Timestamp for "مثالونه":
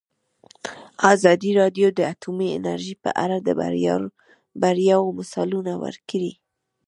5.19-5.73